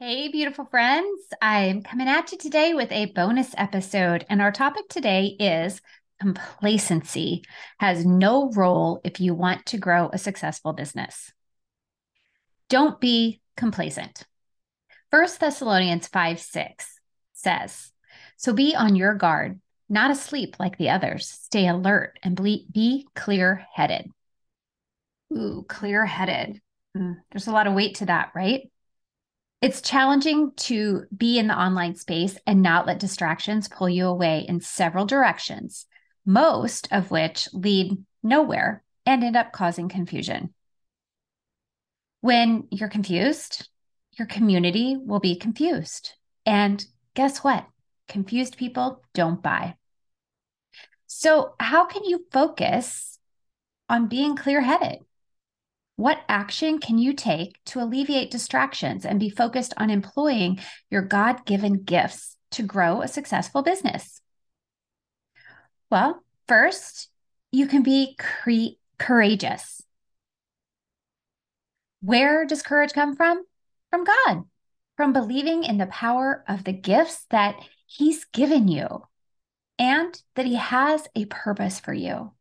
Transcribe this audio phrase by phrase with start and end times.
[0.00, 1.22] Hey, beautiful friends.
[1.42, 4.24] I'm coming at you today with a bonus episode.
[4.30, 5.80] And our topic today is
[6.20, 7.42] complacency
[7.80, 11.32] has no role if you want to grow a successful business.
[12.68, 14.22] Don't be complacent.
[15.10, 17.00] First Thessalonians 5 6
[17.32, 17.90] says,
[18.36, 21.26] So be on your guard, not asleep like the others.
[21.28, 24.12] Stay alert and be clear headed.
[25.36, 26.60] Ooh, clear headed.
[26.96, 28.70] Mm, there's a lot of weight to that, right?
[29.60, 34.44] It's challenging to be in the online space and not let distractions pull you away
[34.48, 35.86] in several directions,
[36.24, 40.54] most of which lead nowhere and end up causing confusion.
[42.20, 43.68] When you're confused,
[44.16, 46.14] your community will be confused.
[46.46, 46.84] And
[47.14, 47.66] guess what?
[48.06, 49.74] Confused people don't buy.
[51.06, 53.18] So, how can you focus
[53.88, 54.98] on being clear headed?
[55.98, 61.44] What action can you take to alleviate distractions and be focused on employing your God
[61.44, 64.22] given gifts to grow a successful business?
[65.90, 67.08] Well, first,
[67.50, 69.82] you can be cre- courageous.
[72.00, 73.42] Where does courage come from?
[73.90, 74.44] From God,
[74.96, 77.56] from believing in the power of the gifts that
[77.86, 79.02] He's given you
[79.80, 82.34] and that He has a purpose for you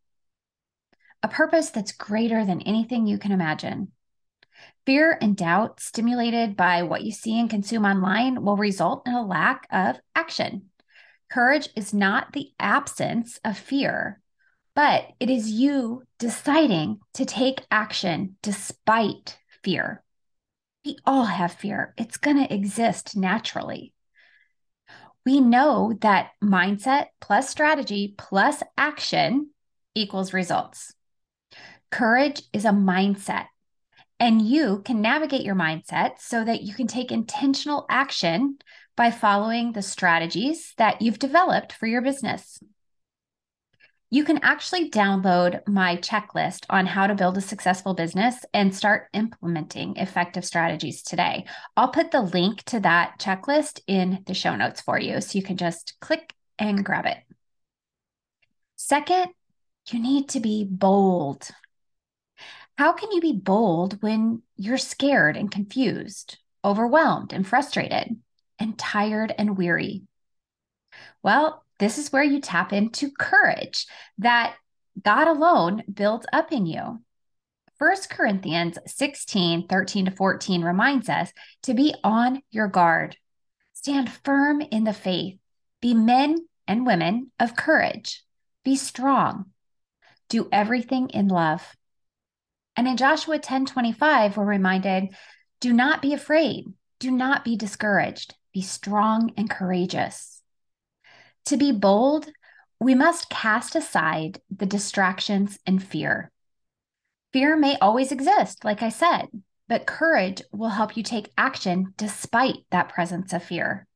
[1.28, 3.92] a purpose that's greater than anything you can imagine.
[4.86, 9.25] Fear and doubt, stimulated by what you see and consume online, will result in a
[9.25, 10.69] lack of action.
[11.30, 14.22] Courage is not the absence of fear,
[14.73, 20.02] but it is you deciding to take action despite fear.
[20.86, 23.91] We all have fear, it's going to exist naturally.
[25.25, 29.50] We know that mindset plus strategy plus action
[29.94, 30.94] equals results.
[31.90, 33.46] Courage is a mindset,
[34.20, 38.58] and you can navigate your mindset so that you can take intentional action
[38.96, 42.59] by following the strategies that you've developed for your business.
[44.09, 49.09] You can actually download my checklist on how to build a successful business and start
[49.14, 51.46] implementing effective strategies today.
[51.76, 55.44] I'll put the link to that checklist in the show notes for you so you
[55.44, 57.18] can just click and grab it.
[58.78, 59.28] Second,
[59.92, 61.50] you need to be bold.
[62.78, 68.18] How can you be bold when you're scared and confused, overwhelmed and frustrated,
[68.60, 70.04] and tired and weary?
[71.24, 73.88] Well, this is where you tap into courage
[74.20, 74.56] that
[75.02, 77.02] God alone builds up in you.
[77.80, 81.32] 1 Corinthians 16, 13 to 14 reminds us
[81.64, 83.18] to be on your guard,
[83.74, 85.38] stand firm in the faith,
[85.82, 88.24] be men and women of courage,
[88.64, 89.46] be strong,
[90.30, 91.77] do everything in love.
[92.78, 95.10] And in Joshua 10 25, we're reminded
[95.60, 96.66] do not be afraid,
[97.00, 100.44] do not be discouraged, be strong and courageous.
[101.46, 102.28] To be bold,
[102.80, 106.32] we must cast aside the distractions and fear.
[107.34, 109.26] Fear may always exist, like I said,
[109.68, 113.88] but courage will help you take action despite that presence of fear.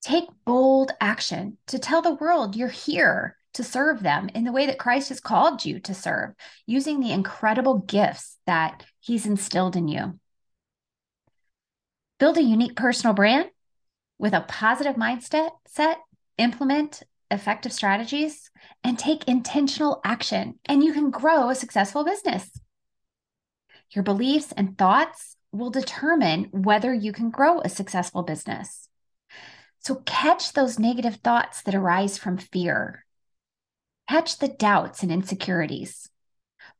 [0.00, 4.66] Take bold action to tell the world you're here to serve them in the way
[4.66, 6.34] that Christ has called you to serve,
[6.66, 10.18] using the incredible gifts that He's instilled in you.
[12.18, 13.50] Build a unique personal brand
[14.18, 15.98] with a positive mindset, set,
[16.38, 18.50] implement effective strategies,
[18.84, 22.50] and take intentional action, and you can grow a successful business.
[23.90, 28.88] Your beliefs and thoughts will determine whether you can grow a successful business.
[29.80, 33.05] So, catch those negative thoughts that arise from fear
[34.08, 36.08] Catch the doubts and insecurities.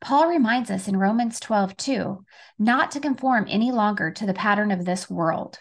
[0.00, 2.24] Paul reminds us in Romans 12, 2,
[2.58, 5.58] not to conform any longer to the pattern of this world,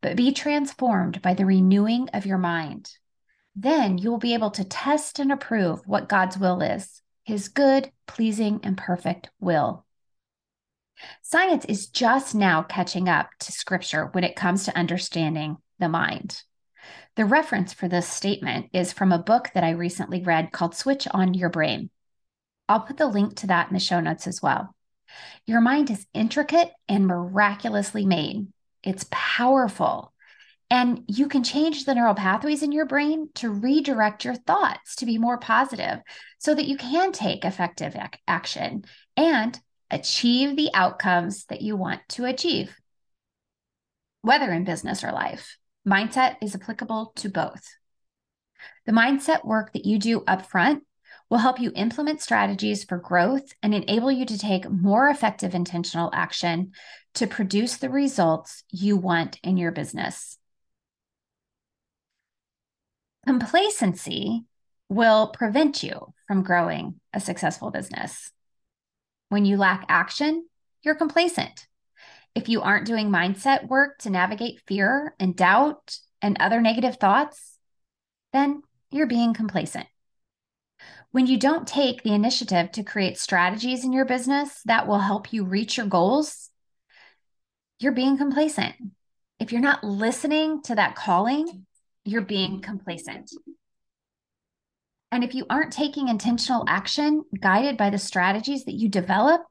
[0.00, 2.90] but be transformed by the renewing of your mind.
[3.56, 7.90] Then you will be able to test and approve what God's will is, his good,
[8.06, 9.84] pleasing, and perfect will.
[11.22, 16.42] Science is just now catching up to scripture when it comes to understanding the mind.
[17.16, 21.08] The reference for this statement is from a book that I recently read called Switch
[21.10, 21.90] on Your Brain.
[22.68, 24.74] I'll put the link to that in the show notes as well.
[25.46, 28.48] Your mind is intricate and miraculously made.
[28.82, 30.12] It's powerful.
[30.70, 35.06] And you can change the neural pathways in your brain to redirect your thoughts to
[35.06, 36.00] be more positive
[36.38, 38.84] so that you can take effective ac- action
[39.16, 39.58] and
[39.90, 42.76] achieve the outcomes that you want to achieve,
[44.20, 45.57] whether in business or life.
[45.88, 47.66] Mindset is applicable to both.
[48.84, 50.84] The mindset work that you do up front
[51.30, 56.10] will help you implement strategies for growth and enable you to take more effective intentional
[56.12, 56.72] action
[57.14, 60.36] to produce the results you want in your business.
[63.26, 64.44] Complacency
[64.90, 68.30] will prevent you from growing a successful business.
[69.30, 70.46] When you lack action,
[70.82, 71.66] you're complacent.
[72.38, 77.58] If you aren't doing mindset work to navigate fear and doubt and other negative thoughts,
[78.32, 78.62] then
[78.92, 79.88] you're being complacent.
[81.10, 85.32] When you don't take the initiative to create strategies in your business that will help
[85.32, 86.50] you reach your goals,
[87.80, 88.76] you're being complacent.
[89.40, 91.66] If you're not listening to that calling,
[92.04, 93.32] you're being complacent.
[95.10, 99.42] And if you aren't taking intentional action guided by the strategies that you develop,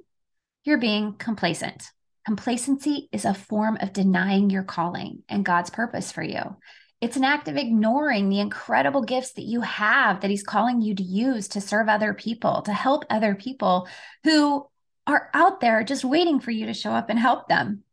[0.63, 1.91] you're being complacent.
[2.27, 6.57] Complacency is a form of denying your calling and God's purpose for you.
[6.99, 10.93] It's an act of ignoring the incredible gifts that you have that He's calling you
[10.93, 13.87] to use to serve other people, to help other people
[14.25, 14.67] who
[15.07, 17.83] are out there just waiting for you to show up and help them.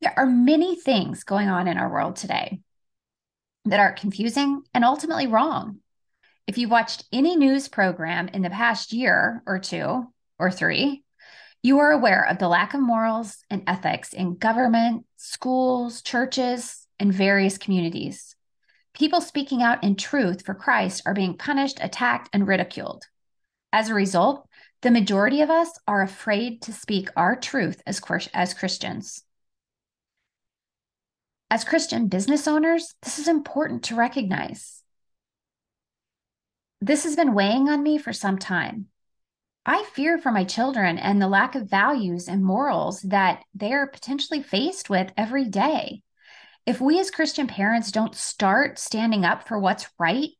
[0.00, 2.62] There are many things going on in our world today
[3.66, 5.80] that are confusing and ultimately wrong.
[6.46, 11.01] If you watched any news program in the past year or two or three,
[11.62, 17.14] you are aware of the lack of morals and ethics in government, schools, churches, and
[17.14, 18.34] various communities.
[18.94, 23.04] People speaking out in truth for Christ are being punished, attacked, and ridiculed.
[23.72, 24.46] As a result,
[24.82, 28.00] the majority of us are afraid to speak our truth as,
[28.34, 29.22] as Christians.
[31.48, 34.82] As Christian business owners, this is important to recognize.
[36.80, 38.88] This has been weighing on me for some time.
[39.64, 43.86] I fear for my children and the lack of values and morals that they are
[43.86, 46.02] potentially faced with every day.
[46.66, 50.30] If we as Christian parents don't start standing up for what's right,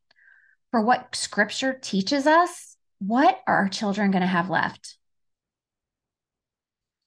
[0.73, 4.97] for what scripture teaches us, what are our children going to have left?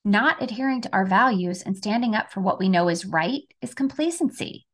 [0.05, 3.73] Not adhering to our values and standing up for what we know is right is
[3.73, 4.67] complacency.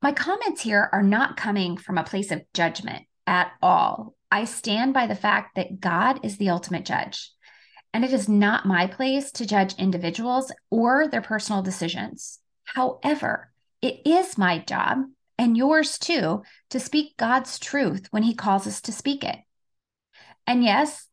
[0.00, 4.14] My comments here are not coming from a place of judgment at all.
[4.32, 7.30] I stand by the fact that God is the ultimate judge,
[7.92, 12.38] and it is not my place to judge individuals or their personal decisions.
[12.64, 13.52] However,
[13.82, 15.00] it is my job
[15.36, 19.36] and yours too to speak God's truth when He calls us to speak it.
[20.46, 21.08] And yes,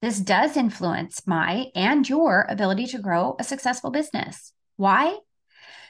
[0.00, 4.54] this does influence my and your ability to grow a successful business.
[4.76, 5.18] Why?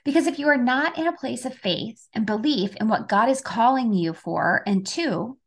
[0.05, 3.29] Because if you are not in a place of faith and belief in what God
[3.29, 5.39] is calling you for and to,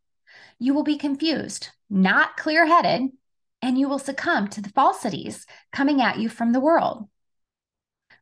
[0.60, 3.10] you will be confused, not clear headed,
[3.62, 7.08] and you will succumb to the falsities coming at you from the world.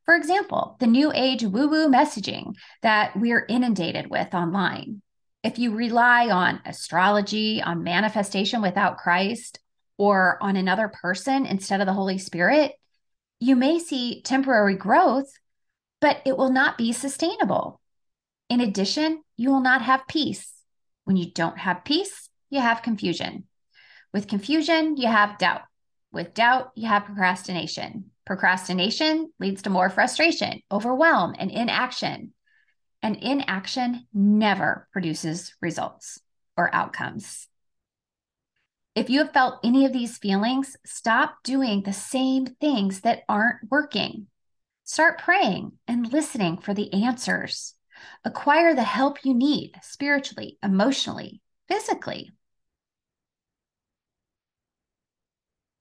[0.05, 5.01] For example, the new age woo woo messaging that we're inundated with online.
[5.43, 9.59] If you rely on astrology, on manifestation without Christ,
[9.97, 12.73] or on another person instead of the Holy Spirit,
[13.39, 15.31] you may see temporary growth,
[16.01, 17.79] but it will not be sustainable.
[18.49, 20.51] In addition, you will not have peace.
[21.05, 23.45] When you don't have peace, you have confusion.
[24.13, 25.61] With confusion, you have doubt.
[26.11, 28.11] With doubt, you have procrastination.
[28.25, 32.33] Procrastination leads to more frustration, overwhelm, and inaction.
[33.01, 36.19] And inaction never produces results
[36.57, 37.47] or outcomes.
[38.95, 43.69] If you have felt any of these feelings, stop doing the same things that aren't
[43.69, 44.27] working.
[44.85, 47.73] Start praying and listening for the answers.
[48.23, 52.31] Acquire the help you need spiritually, emotionally, physically.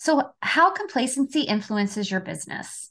[0.05, 2.91] So, how complacency influences your business.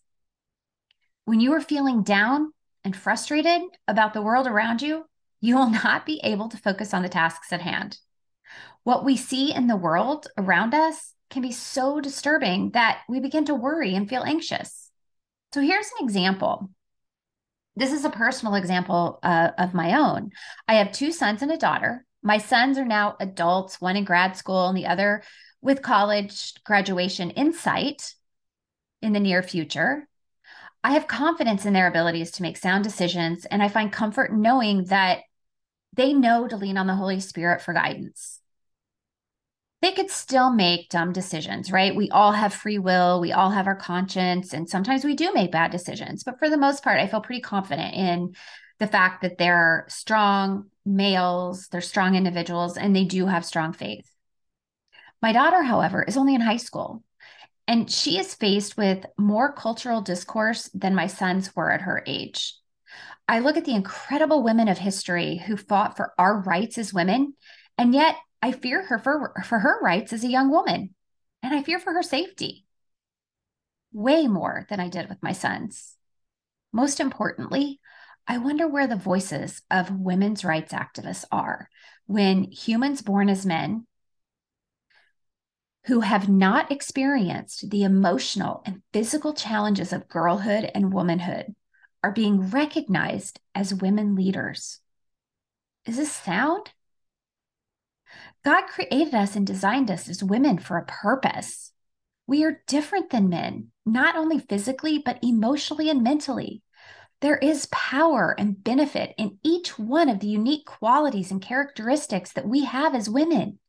[1.25, 2.51] When you are feeling down
[2.83, 5.05] and frustrated about the world around you,
[5.39, 7.97] you will not be able to focus on the tasks at hand
[8.83, 13.45] what we see in the world around us can be so disturbing that we begin
[13.45, 14.89] to worry and feel anxious.
[15.53, 16.69] So here's an example.
[17.75, 20.31] This is a personal example uh, of my own.
[20.67, 22.05] I have two sons and a daughter.
[22.21, 25.23] My sons are now adults, one in grad school and the other
[25.63, 28.13] with college graduation in sight
[29.01, 30.07] in the near future.
[30.83, 34.85] I have confidence in their abilities to make sound decisions, and I find comfort knowing
[34.85, 35.21] that
[35.93, 38.41] they know to lean on the Holy Spirit for guidance
[39.83, 41.93] they could still make dumb decisions, right?
[41.93, 45.51] We all have free will, we all have our conscience, and sometimes we do make
[45.51, 46.23] bad decisions.
[46.23, 48.33] But for the most part, I feel pretty confident in
[48.79, 54.09] the fact that they're strong males, they're strong individuals, and they do have strong faith.
[55.23, 57.01] My daughter, however, is only in high school,
[57.65, 62.55] and she is faced with more cultural discourse than my sons were at her age.
[63.25, 67.35] I look at the incredible women of history who fought for our rights as women,
[67.77, 70.93] and yet I fear her for, for her rights as a young woman,
[71.41, 72.65] and I fear for her safety
[73.93, 75.95] way more than I did with my sons.
[76.73, 77.79] Most importantly,
[78.27, 81.69] I wonder where the voices of women's rights activists are
[82.07, 83.87] when humans born as men
[85.85, 91.53] who have not experienced the emotional and physical challenges of girlhood and womanhood
[92.03, 94.79] are being recognized as women leaders.
[95.85, 96.71] Is this sound?
[98.45, 101.71] God created us and designed us as women for a purpose.
[102.27, 106.61] We are different than men, not only physically, but emotionally and mentally.
[107.21, 112.47] There is power and benefit in each one of the unique qualities and characteristics that
[112.47, 113.59] we have as women.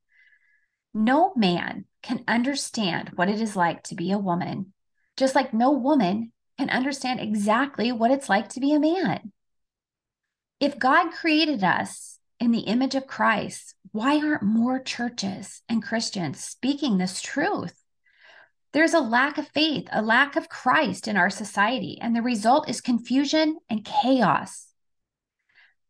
[0.95, 4.73] No man can understand what it is like to be a woman,
[5.17, 9.33] just like no woman can understand exactly what it's like to be a man.
[10.61, 16.39] If God created us in the image of Christ, why aren't more churches and Christians
[16.39, 17.75] speaking this truth?
[18.73, 22.69] There's a lack of faith, a lack of Christ in our society, and the result
[22.69, 24.69] is confusion and chaos.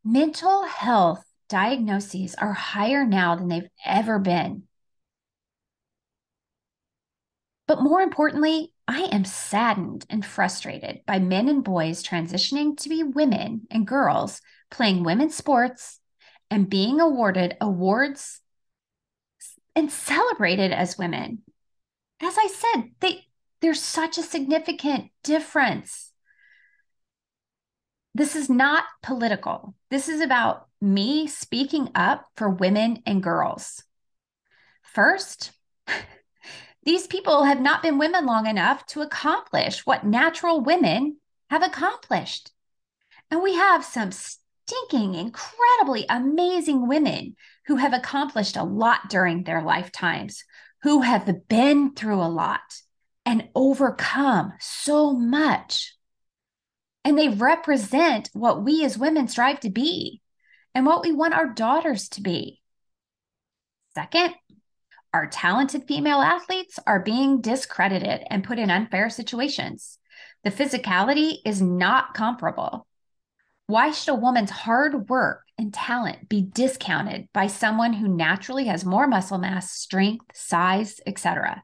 [0.03, 4.65] Mental health diagnoses are higher now than they've ever been.
[7.67, 13.03] But more importantly, I am saddened and frustrated by men and boys transitioning to be
[13.03, 16.01] women and girls playing women's sports
[16.51, 18.41] and being awarded awards
[19.75, 21.43] and celebrated as women
[22.25, 23.27] as I said, they
[23.61, 26.13] there's such a significant difference.
[28.15, 29.75] This is not political.
[29.91, 33.83] This is about me speaking up for women and girls.
[34.83, 35.53] First,
[36.85, 41.19] these people have not been women long enough to accomplish what natural women
[41.51, 42.51] have accomplished.
[43.31, 47.37] And we have some stinking, incredibly amazing women
[47.67, 50.45] who have accomplished a lot during their lifetimes,
[50.83, 52.61] who have been through a lot
[53.25, 55.97] and overcome so much.
[57.05, 60.21] And they represent what we as women strive to be
[60.75, 62.61] and what we want our daughters to be.
[63.95, 64.35] Second,
[65.15, 69.97] our talented female athletes are being discredited and put in unfair situations.
[70.43, 72.89] The physicality is not comparable.
[73.69, 78.85] Why should a woman's hard work and talent be discounted by someone who naturally has
[78.85, 81.63] more muscle mass, strength, size, etc.?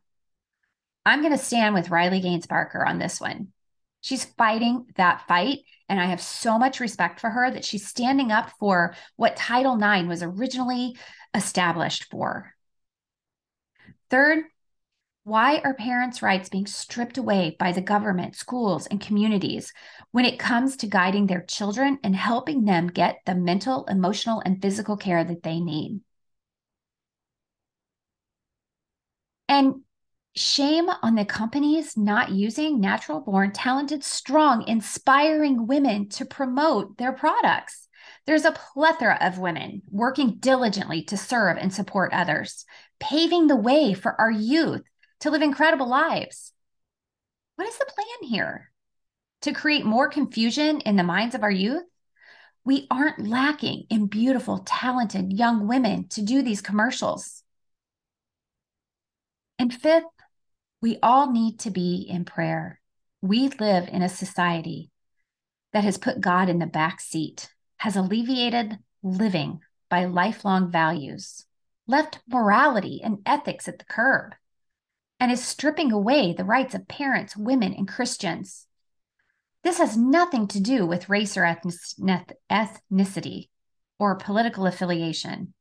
[1.04, 3.48] I'm going to stand with Riley Gaines Barker on this one.
[4.00, 8.30] She's fighting that fight, and I have so much respect for her that she's standing
[8.30, 10.96] up for what Title IX was originally
[11.34, 12.54] established for.
[14.10, 14.44] Third,
[15.22, 19.72] why are parents' rights being stripped away by the government, schools, and communities
[20.10, 24.60] when it comes to guiding their children and helping them get the mental, emotional, and
[24.60, 26.00] physical care that they need?
[29.48, 29.82] And
[30.34, 37.12] shame on the companies not using natural born, talented, strong, inspiring women to promote their
[37.12, 37.88] products.
[38.26, 42.64] There's a plethora of women working diligently to serve and support others,
[43.00, 44.82] paving the way for our youth
[45.20, 46.52] to live incredible lives.
[47.56, 48.70] What is the plan here?
[49.42, 51.84] To create more confusion in the minds of our youth?
[52.64, 57.42] We aren't lacking in beautiful, talented young women to do these commercials.
[59.58, 60.04] And fifth,
[60.82, 62.80] we all need to be in prayer.
[63.22, 64.90] We live in a society
[65.72, 71.44] that has put God in the back seat, has alleviated living by lifelong values,
[71.90, 74.34] left morality and ethics at the curb,
[75.18, 78.66] and is stripping away the rights of parents, women, and Christians.
[79.64, 83.48] This has nothing to do with race or ethnicity
[83.98, 85.52] or political affiliation.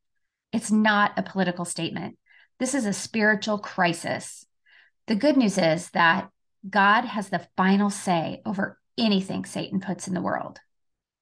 [0.54, 2.18] It's not a political statement.
[2.60, 4.46] This is a spiritual crisis.
[5.08, 6.30] The good news is that
[6.70, 10.60] God has the final say over anything Satan puts in the world.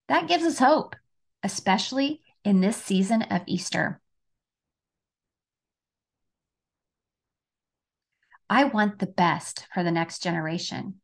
[0.08, 0.96] That gives us hope,
[1.44, 4.00] especially in this season of Easter.
[8.50, 11.02] I want the best for the next generation.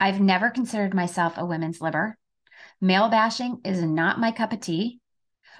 [0.00, 2.18] I've never considered myself a women's liber.
[2.80, 5.00] Male bashing is not my cup of tea,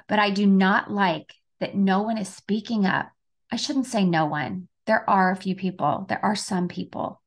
[0.08, 3.10] but I do not like that no one is speaking up.
[3.50, 4.66] I shouldn't say no one.
[4.86, 7.22] There are a few people, there are some people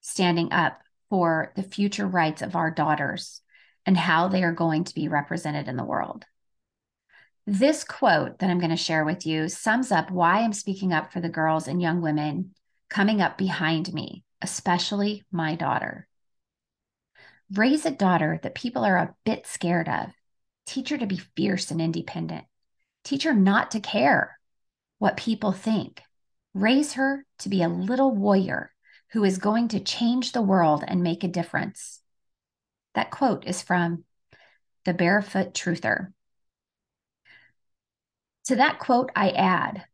[0.00, 0.80] standing up
[1.10, 3.42] for the future rights of our daughters
[3.84, 6.24] and how they are going to be represented in the world.
[7.46, 11.12] This quote that I'm going to share with you sums up why I'm speaking up
[11.12, 12.54] for the girls and young women
[12.88, 16.06] coming up behind me, especially my daughter.
[17.52, 20.10] Raise a daughter that people are a bit scared of.
[20.66, 22.44] Teach her to be fierce and independent.
[23.04, 24.38] Teach her not to care.
[24.98, 26.02] what people think.
[26.54, 28.72] Raise her to be a little warrior
[29.12, 32.00] who is going to change the world and make a difference.
[32.94, 34.04] That quote is from
[34.84, 36.12] The Barefoot Truther.
[38.46, 39.84] To that quote, I add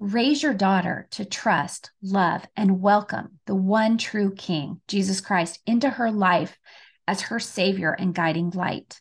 [0.00, 5.90] raise your daughter to trust, love, and welcome the one true King, Jesus Christ, into
[5.90, 6.58] her life
[7.06, 8.98] as her Savior and guiding light.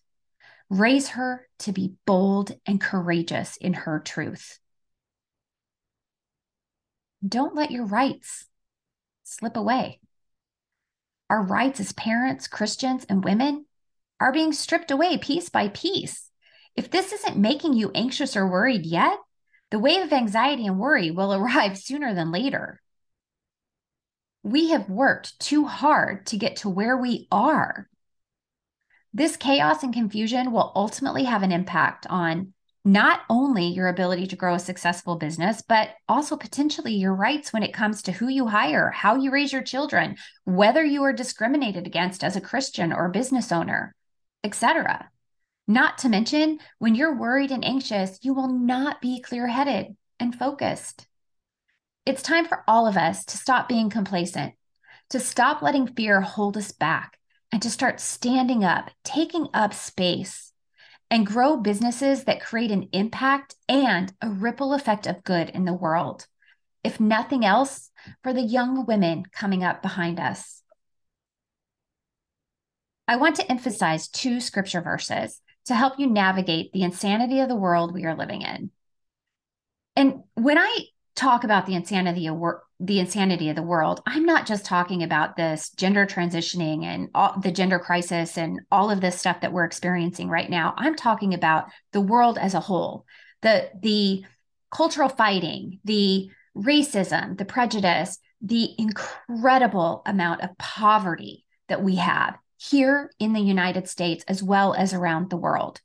[0.69, 4.59] Raise her to be bold and courageous in her truth.
[7.25, 8.47] Don't let your rights
[9.23, 10.01] slip away.
[11.29, 13.65] Our rights as parents, Christians, and women
[14.19, 16.29] are being stripped away piece by piece.
[16.75, 19.17] If this isn't making you anxious or worried yet,
[19.71, 22.81] the wave of anxiety and worry will arrive sooner than later.
[24.43, 27.89] We have worked too hard to get to where we are.
[29.13, 32.53] This chaos and confusion will ultimately have an impact on
[32.85, 37.63] not only your ability to grow a successful business, but also potentially your rights when
[37.63, 41.85] it comes to who you hire, how you raise your children, whether you are discriminated
[41.85, 43.93] against as a Christian or business owner,
[44.43, 45.09] etc.
[45.69, 50.33] Not to mention, when you're worried and anxious, you will not be clear headed and
[50.33, 51.05] focused.
[52.07, 54.55] It's time for all of us to stop being complacent,
[55.11, 57.19] to stop letting fear hold us back,
[57.51, 60.53] and to start standing up, taking up space,
[61.11, 65.73] and grow businesses that create an impact and a ripple effect of good in the
[65.73, 66.25] world.
[66.83, 67.91] If nothing else,
[68.23, 70.63] for the young women coming up behind us.
[73.07, 77.55] I want to emphasize two scripture verses to help you navigate the insanity of the
[77.55, 78.71] world we are living in.
[79.95, 80.85] And when I
[81.15, 85.03] talk about the insanity of work, the insanity of the world, I'm not just talking
[85.03, 89.53] about this gender transitioning and all, the gender crisis and all of this stuff that
[89.53, 90.73] we're experiencing right now.
[90.75, 93.05] I'm talking about the world as a whole,
[93.41, 94.25] the the
[94.71, 103.09] cultural fighting, the racism, the prejudice, the incredible amount of poverty that we have here
[103.19, 105.79] in the United States as well as around the world.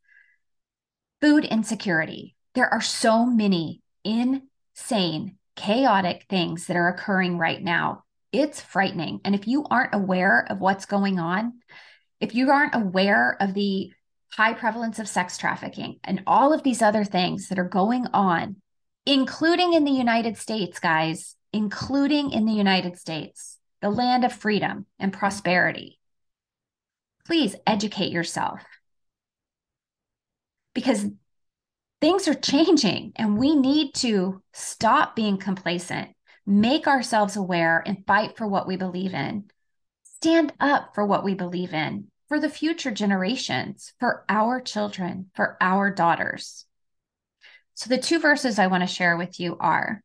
[1.21, 2.35] Food insecurity.
[2.55, 8.03] There are so many insane chaotic things that are occurring right now.
[8.33, 9.21] It's frightening.
[9.25, 11.61] And if you aren't aware of what's going on,
[12.21, 13.93] if you aren't aware of the
[14.33, 18.57] high prevalence of sex trafficking and all of these other things that are going on,
[19.07, 24.87] including in the United States, guys, including in the United States, the land of freedom
[24.99, 26.01] and prosperity,
[27.27, 28.61] please educate yourself.
[30.75, 31.07] Because
[32.01, 36.11] things are changing and we need to stop being complacent,
[36.47, 39.45] make ourselves aware, and fight for what we believe in.
[40.03, 45.57] Stand up for what we believe in for the future generations, for our children, for
[45.61, 46.65] our daughters.
[47.75, 50.03] So, the two verses I want to share with you are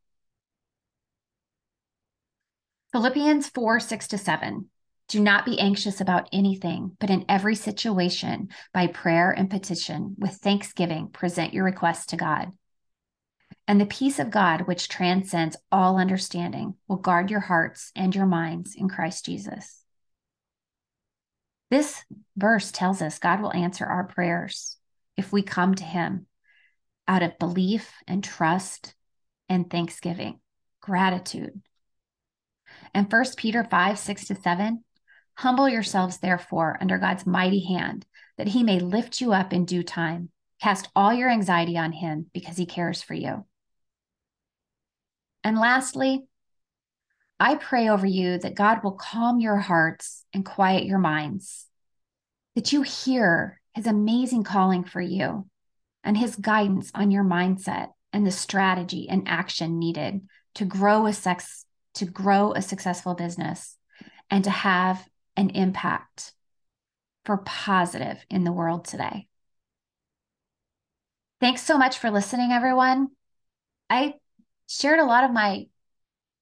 [2.91, 4.69] Philippians 4 6 to 7.
[5.09, 10.35] Do not be anxious about anything, but in every situation, by prayer and petition, with
[10.35, 12.51] thanksgiving, present your requests to God.
[13.67, 18.27] And the peace of God, which transcends all understanding, will guard your hearts and your
[18.27, 19.83] minds in Christ Jesus.
[21.71, 22.03] This
[22.37, 24.77] verse tells us God will answer our prayers
[25.17, 26.27] if we come to Him
[27.07, 28.93] out of belief and trust
[29.49, 30.39] and thanksgiving,
[30.81, 31.61] gratitude.
[32.93, 34.83] And 1 Peter 5 6 to 7
[35.39, 38.05] Humble yourselves, therefore, under God's mighty hand,
[38.37, 40.31] that he may lift you up in due time.
[40.61, 43.45] Cast all your anxiety on him because he cares for you.
[45.41, 46.25] And lastly,
[47.39, 51.67] I pray over you that God will calm your hearts and quiet your minds,
[52.55, 55.47] that you hear his amazing calling for you
[56.03, 60.19] and his guidance on your mindset and the strategy and action needed
[60.55, 63.77] to grow a sex to grow a successful business
[64.29, 65.07] and to have
[65.39, 66.33] an impact
[67.23, 69.27] for positive in the world today.
[71.39, 73.07] Thanks so much for listening, everyone.
[73.89, 74.15] I
[74.67, 75.67] shared a lot of my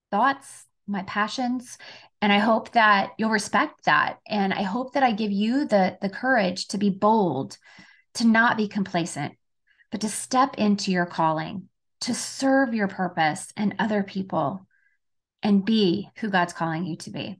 [0.10, 1.77] thoughts, my passions,
[2.23, 4.17] and I hope that you'll respect that.
[4.27, 7.55] And I hope that I give you the, the courage to be bold,
[8.15, 9.36] to not be complacent,
[9.91, 11.69] but to step into your calling,
[12.01, 14.65] to serve your purpose and other people,
[15.43, 17.39] and be who God's calling you to be.